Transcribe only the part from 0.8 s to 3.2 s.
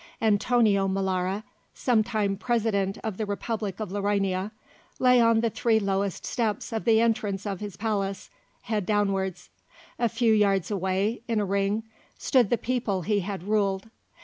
Molara, sometime President of